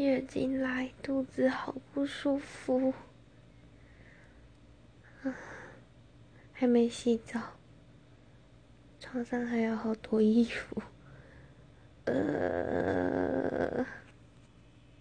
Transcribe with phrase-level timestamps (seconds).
[0.00, 2.92] 月经来肚子好不舒服。
[5.22, 5.34] 啊
[6.52, 7.40] 还没洗澡
[9.00, 10.82] 床上还有好多衣服。